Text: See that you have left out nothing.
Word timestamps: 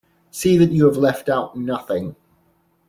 See 0.31 0.57
that 0.57 0.71
you 0.71 0.87
have 0.87 0.97
left 0.97 1.29
out 1.29 1.55
nothing. 1.55 2.15